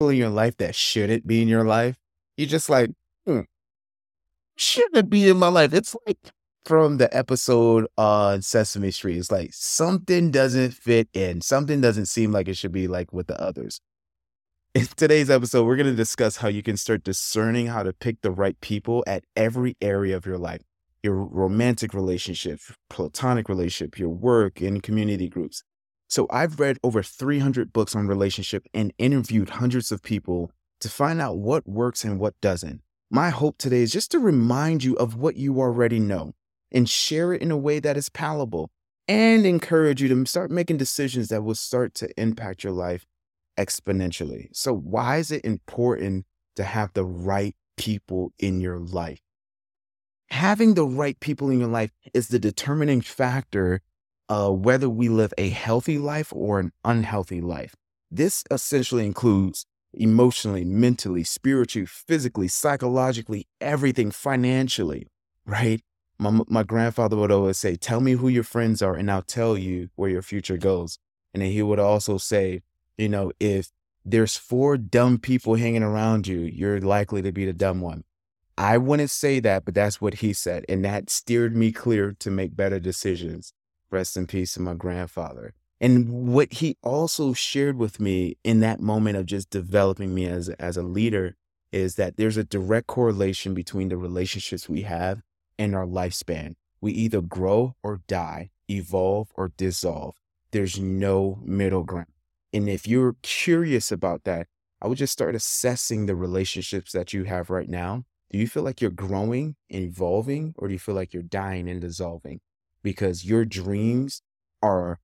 [0.00, 1.96] in your life that shouldn't be in your life,
[2.36, 2.90] you're just like,
[3.26, 3.40] hmm,
[4.56, 5.74] shouldn't be in my life.
[5.74, 6.18] It's like
[6.64, 9.18] from the episode on Sesame Street.
[9.18, 11.40] It's like something doesn't fit in.
[11.40, 13.80] Something doesn't seem like it should be like with the others.
[14.74, 18.20] In today's episode, we're going to discuss how you can start discerning how to pick
[18.20, 20.62] the right people at every area of your life
[21.00, 22.58] your romantic relationship,
[22.90, 25.62] platonic relationship, your work, and community groups.
[26.08, 30.50] So I've read over 300 books on relationship and interviewed hundreds of people
[30.80, 32.80] to find out what works and what doesn't.
[33.10, 36.34] My hope today is just to remind you of what you already know
[36.72, 38.70] and share it in a way that is palatable
[39.06, 43.06] and encourage you to start making decisions that will start to impact your life
[43.58, 44.48] exponentially.
[44.52, 49.20] So, why is it important to have the right people in your life?
[50.30, 53.80] Having the right people in your life is the determining factor
[54.28, 57.74] uh, whether we live a healthy life or an unhealthy life.
[58.10, 65.06] This essentially includes emotionally, mentally, spiritually, physically, psychologically, everything financially,
[65.46, 65.82] right?
[66.18, 69.56] My, my grandfather would always say, Tell me who your friends are, and I'll tell
[69.56, 70.98] you where your future goes.
[71.32, 72.62] And then he would also say,
[72.96, 73.70] You know, if
[74.04, 78.04] there's four dumb people hanging around you, you're likely to be the dumb one.
[78.56, 80.64] I wouldn't say that, but that's what he said.
[80.68, 83.52] And that steered me clear to make better decisions.
[83.90, 85.54] Rest in peace to my grandfather.
[85.80, 90.48] And what he also shared with me in that moment of just developing me as,
[90.50, 91.36] as a leader
[91.72, 95.22] is that there's a direct correlation between the relationships we have
[95.58, 96.54] and our lifespan.
[96.80, 100.16] We either grow or die, evolve or dissolve.
[100.50, 102.06] There's no middle ground.
[102.52, 104.46] And if you're curious about that,
[104.80, 108.04] I would just start assessing the relationships that you have right now.
[108.30, 111.80] Do you feel like you're growing evolving, or do you feel like you're dying and
[111.80, 112.40] dissolving?
[112.82, 114.22] Because your dreams
[114.62, 114.98] are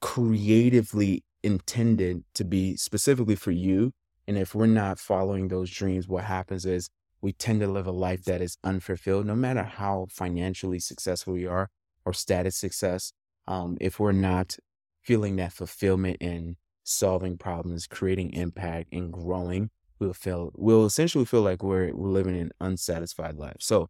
[0.00, 3.92] creatively intended to be specifically for you.
[4.26, 6.88] And if we're not following those dreams, what happens is
[7.20, 11.46] we tend to live a life that is unfulfilled, no matter how financially successful we
[11.46, 11.70] are
[12.04, 13.12] or status success.
[13.46, 14.56] Um, if we're not
[15.02, 21.42] feeling that fulfillment in solving problems, creating impact, and growing, we'll feel we'll essentially feel
[21.42, 23.56] like we're, we're living an unsatisfied life.
[23.60, 23.88] So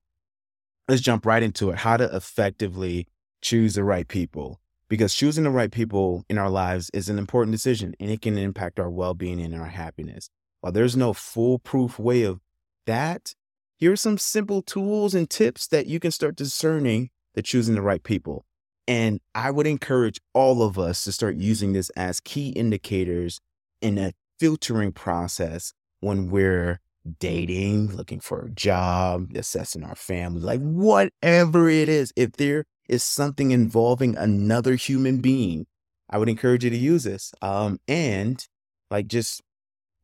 [0.88, 1.78] let's jump right into it.
[1.78, 3.09] How to effectively
[3.43, 7.53] choose the right people because choosing the right people in our lives is an important
[7.53, 10.29] decision and it can impact our well-being and our happiness.
[10.61, 12.41] While there's no foolproof way of
[12.87, 13.35] that,
[13.77, 17.83] here are some simple tools and tips that you can start discerning the choosing the
[17.83, 18.47] right people.
[18.89, 23.41] And I would encourage all of us to start using this as key indicators
[23.83, 26.81] in a filtering process when we're
[27.19, 32.13] dating, looking for a job, assessing our family, like whatever it is.
[32.17, 35.67] If there is something involving another human being,
[36.09, 37.33] I would encourage you to use this.
[37.43, 38.47] Um, and
[38.91, 39.43] like just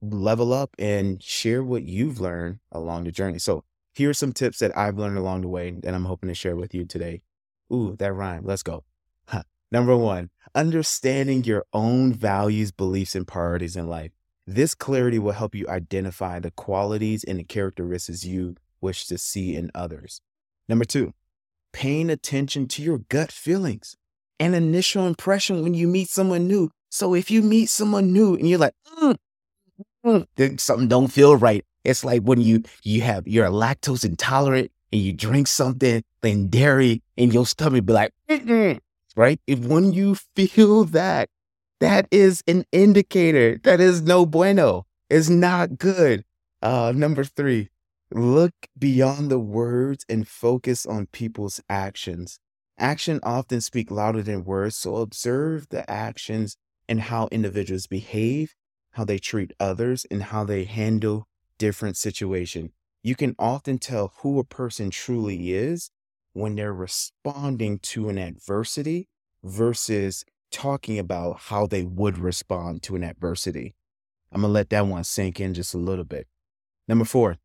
[0.00, 3.38] level up and share what you've learned along the journey.
[3.38, 6.34] So here are some tips that I've learned along the way that I'm hoping to
[6.34, 7.22] share with you today.
[7.72, 8.42] Ooh, that rhyme.
[8.44, 8.84] Let's go.
[9.28, 9.44] Huh.
[9.70, 14.12] Number one, understanding your own values, beliefs, and priorities in life.
[14.46, 19.54] This clarity will help you identify the qualities and the characteristics you wish to see
[19.54, 20.20] in others.
[20.68, 21.14] Number two,
[21.72, 23.96] paying attention to your gut feelings
[24.38, 26.70] and initial impression when you meet someone new.
[26.90, 29.16] So if you meet someone new and you're like, mm,
[30.04, 31.64] mm, something don't feel right.
[31.84, 37.02] It's like when you you have you're lactose intolerant and you drink something like dairy
[37.16, 38.78] and your stomach be like, Mm-mm.
[39.16, 39.40] right?
[39.46, 41.28] If when you feel that,
[41.80, 44.86] that is an indicator that is no bueno.
[45.10, 46.24] It's not good.
[46.62, 47.68] Uh, number three,
[48.14, 52.38] Look beyond the words and focus on people's actions.
[52.78, 56.56] Action often speak louder than words, so observe the actions
[56.86, 58.54] and how individuals behave,
[58.90, 62.70] how they treat others, and how they handle different situations.
[63.02, 65.90] You can often tell who a person truly is
[66.34, 69.08] when they're responding to an adversity
[69.42, 73.74] versus talking about how they would respond to an adversity.
[74.30, 76.26] I'm going to let that one sink in just a little bit.
[76.86, 77.38] Number four,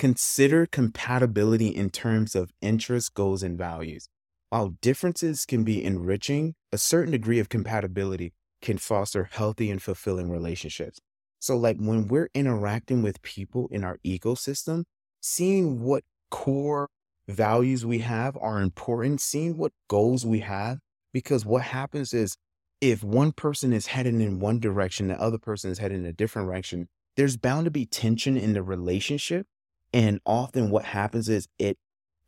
[0.00, 4.08] Consider compatibility in terms of interests, goals, and values.
[4.48, 8.32] While differences can be enriching, a certain degree of compatibility
[8.62, 11.00] can foster healthy and fulfilling relationships.
[11.38, 14.84] So, like when we're interacting with people in our ecosystem,
[15.20, 16.88] seeing what core
[17.28, 20.78] values we have are important, seeing what goals we have,
[21.12, 22.38] because what happens is
[22.80, 26.12] if one person is heading in one direction, the other person is heading in a
[26.14, 26.88] different direction,
[27.18, 29.46] there's bound to be tension in the relationship
[29.92, 31.78] and often what happens is it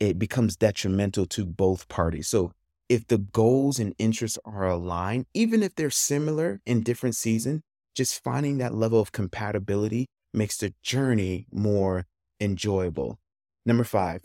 [0.01, 2.27] it becomes detrimental to both parties.
[2.27, 2.53] So
[2.89, 7.63] if the goals and interests are aligned, even if they're similar in different seasons,
[7.95, 12.07] just finding that level of compatibility makes the journey more
[12.41, 13.19] enjoyable.
[13.65, 14.23] Number five,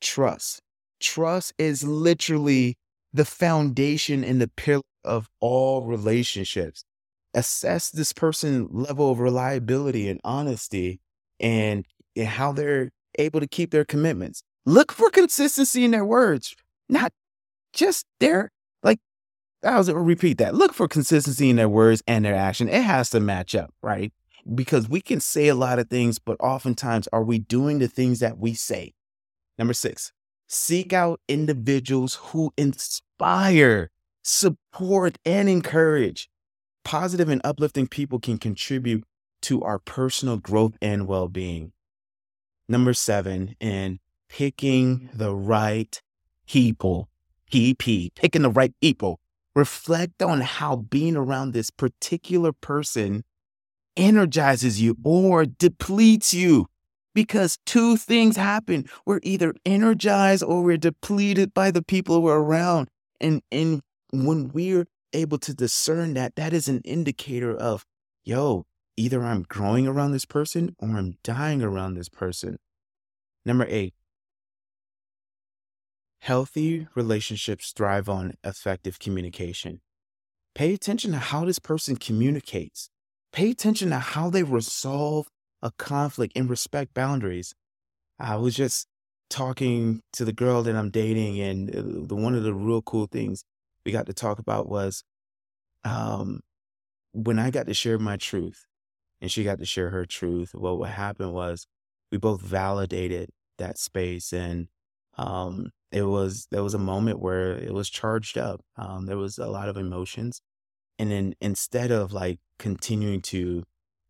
[0.00, 0.60] trust.
[1.00, 2.76] Trust is literally
[3.12, 6.84] the foundation and the pillar of all relationships.
[7.34, 11.00] Assess this person's level of reliability and honesty
[11.40, 14.42] and how they're able to keep their commitments.
[14.66, 16.54] Look for consistency in their words,
[16.88, 17.12] not
[17.72, 18.50] just their,
[18.82, 18.98] like,
[19.62, 20.54] I'll repeat that.
[20.54, 22.68] Look for consistency in their words and their action.
[22.68, 24.12] It has to match up, right?
[24.54, 28.20] Because we can say a lot of things, but oftentimes are we doing the things
[28.20, 28.92] that we say?
[29.58, 30.12] Number six,
[30.48, 33.90] seek out individuals who inspire,
[34.22, 36.28] support, and encourage.
[36.84, 39.04] Positive and uplifting people can contribute
[39.42, 41.72] to our personal growth and well being.
[42.68, 46.00] Number seven, in picking the right
[46.46, 47.08] people.
[47.52, 49.20] PP, picking the right people.
[49.54, 53.22] Reflect on how being around this particular person
[53.96, 56.66] energizes you or depletes you.
[57.14, 58.86] Because two things happen.
[59.06, 62.88] We're either energized or we're depleted by the people we're around.
[63.20, 63.82] And, and
[64.12, 67.86] when we're able to discern that, that is an indicator of,
[68.24, 68.66] yo,
[68.96, 72.58] either I'm growing around this person or I'm dying around this person.
[73.44, 73.94] Number eight,
[76.20, 79.80] healthy relationships thrive on effective communication.
[80.54, 82.88] Pay attention to how this person communicates.
[83.32, 85.26] Pay attention to how they resolve
[85.60, 87.54] a conflict and respect boundaries.
[88.18, 88.86] I was just
[89.28, 93.06] talking to the girl that I'm dating, and uh, the one of the real cool
[93.06, 93.44] things
[93.84, 95.02] we got to talk about was
[95.84, 96.40] um,
[97.12, 98.66] when I got to share my truth
[99.20, 100.52] and she got to share her truth.
[100.54, 101.66] Well, what happened was
[102.10, 104.68] we both validated that space, and
[105.16, 108.60] um, it was there was a moment where it was charged up.
[108.76, 110.40] Um, there was a lot of emotions,
[110.98, 113.64] and then instead of like continuing to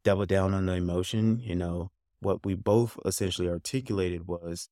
[0.04, 1.90] double down on the emotion, you know,
[2.20, 4.68] what we both essentially articulated was,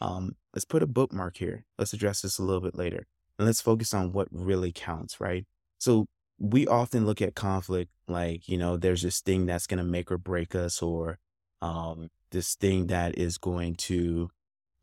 [0.00, 1.64] um, let's put a bookmark here.
[1.78, 3.06] Let's address this a little bit later.
[3.38, 5.44] And let's focus on what really counts, right?
[5.78, 6.06] So
[6.38, 10.10] we often look at conflict like, you know, there's this thing that's going to make
[10.10, 11.18] or break us, or
[11.62, 14.28] um, this thing that is going to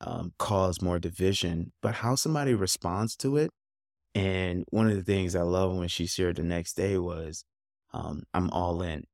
[0.01, 1.71] um, cause more division.
[1.81, 3.51] But how somebody responds to it.
[4.15, 7.45] And one of the things I love when she shared the next day was,
[7.93, 9.05] um, I'm all in.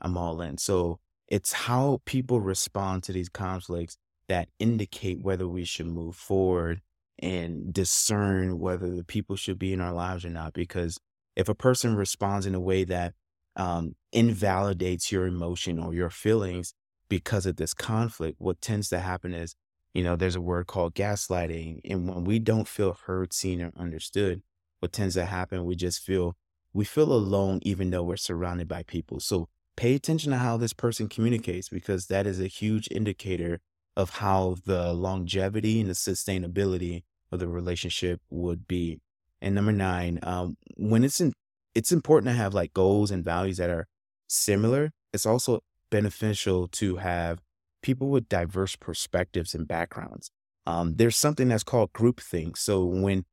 [0.00, 0.58] I'm all in.
[0.58, 0.98] So
[1.28, 3.96] it's how people respond to these conflicts
[4.28, 6.80] that indicate whether we should move forward
[7.18, 10.52] and discern whether the people should be in our lives or not.
[10.52, 10.98] Because
[11.36, 13.14] if a person responds in a way that
[13.56, 16.74] um, invalidates your emotion or your feelings
[17.08, 19.54] because of this conflict, what tends to happen is,
[19.94, 21.80] you know, there's a word called gaslighting.
[21.84, 24.42] And when we don't feel heard, seen, or understood,
[24.80, 26.36] what tends to happen, we just feel
[26.72, 29.20] we feel alone even though we're surrounded by people.
[29.20, 33.60] So pay attention to how this person communicates because that is a huge indicator
[33.96, 39.00] of how the longevity and the sustainability of the relationship would be.
[39.42, 41.32] And number nine, um, when it's in,
[41.74, 43.86] it's important to have like goals and values that are
[44.28, 44.92] similar.
[45.12, 45.60] It's also
[45.90, 47.40] beneficial to have
[47.82, 50.30] people with diverse perspectives and backgrounds.
[50.64, 52.56] Um, there's something that's called groupthink.
[52.56, 53.24] So when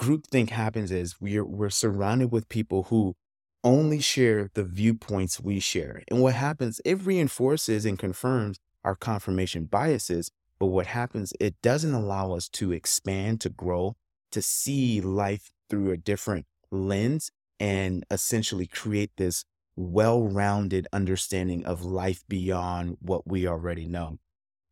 [0.00, 3.14] groupthink happens, is we're we're surrounded with people who
[3.62, 6.02] only share the viewpoints we share.
[6.08, 10.30] And what happens, it reinforces and confirms our confirmation biases.
[10.58, 13.96] But what happens, it doesn't allow us to expand, to grow,
[14.32, 19.44] to see life through a different lens and essentially create this
[19.76, 24.18] well rounded understanding of life beyond what we already know.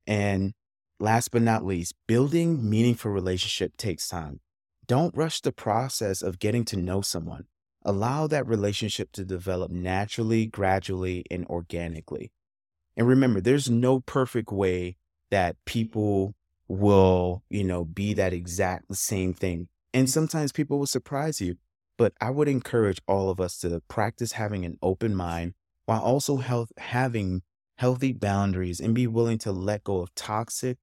[0.07, 0.53] And
[0.99, 4.41] last but not least, building meaningful relationship takes time.
[4.87, 7.47] Don't rush the process of getting to know someone.
[7.85, 12.33] Allow that relationship to develop naturally, gradually, and organically.
[12.97, 14.97] And remember, there's no perfect way
[15.31, 16.35] that people
[16.69, 19.69] will, you know, be that exact same thing.
[19.93, 21.57] And sometimes people will surprise you.
[21.97, 25.55] But I would encourage all of us to practice having an open mind
[25.87, 27.43] while also health, having
[27.77, 30.79] healthy boundaries and be willing to let go of toxic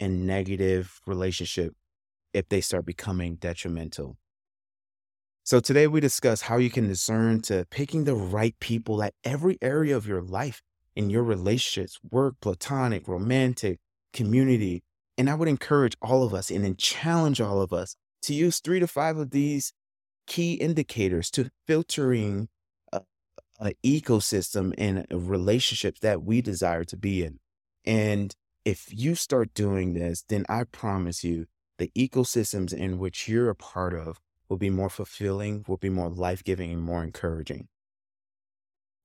[0.00, 1.74] and negative relationship
[2.32, 4.16] if they start becoming detrimental.
[5.44, 9.58] So today we discuss how you can discern to picking the right people at every
[9.60, 10.62] area of your life
[10.96, 13.78] in your relationships, work, platonic, romantic,
[14.12, 14.82] community.
[15.16, 18.60] And I would encourage all of us and then challenge all of us to use
[18.60, 19.72] three to five of these
[20.26, 22.48] key indicators to filtering
[23.60, 27.38] an ecosystem and relationships that we desire to be in.
[27.84, 31.46] And if you start doing this, then I promise you
[31.78, 36.08] the ecosystems in which you're a part of will be more fulfilling, will be more
[36.08, 37.68] life giving, and more encouraging.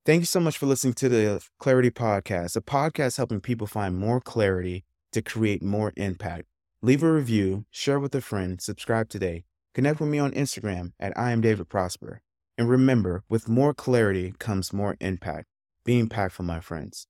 [0.05, 3.97] Thank you so much for listening to the Clarity Podcast, a podcast helping people find
[3.97, 6.45] more clarity to create more impact.
[6.81, 9.43] Leave a review, share with a friend, subscribe today.
[9.73, 12.21] Connect with me on Instagram at I am David Prosper.
[12.57, 15.47] And remember, with more clarity comes more impact.
[15.83, 17.08] Be impactful, my friends.